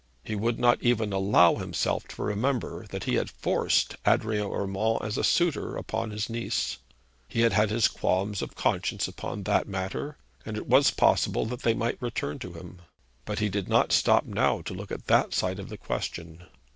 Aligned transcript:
He 0.23 0.33
would 0.33 0.57
not 0.57 0.81
even 0.81 1.13
allow 1.13 1.57
himself 1.57 2.07
to 2.07 2.23
remember 2.23 2.87
that 2.87 3.03
he 3.03 3.13
had 3.17 3.29
forced 3.29 3.97
Adrian 4.03 4.49
Urmand 4.51 4.97
as 5.03 5.15
a 5.15 5.23
suitor 5.23 5.77
upon 5.77 6.09
his 6.09 6.27
niece. 6.27 6.79
He 7.27 7.41
had 7.41 7.53
had 7.53 7.69
his 7.69 7.87
qualms 7.87 8.41
of 8.41 8.55
conscience 8.55 9.07
upon 9.07 9.43
that 9.43 9.67
matter, 9.67 10.17
and 10.43 10.57
it 10.57 10.65
was 10.65 10.89
possible 10.89 11.45
that 11.45 11.61
they 11.61 11.75
might 11.75 12.01
return 12.01 12.39
to 12.39 12.53
him. 12.53 12.81
But 13.25 13.37
he 13.37 13.49
would 13.51 13.69
not 13.69 13.91
stop 13.91 14.25
now 14.25 14.61
to 14.63 14.73
look 14.73 14.91
at 14.91 15.05
that 15.05 15.35
side 15.35 15.59
of 15.59 15.69
the 15.69 15.77
question. 15.77 16.45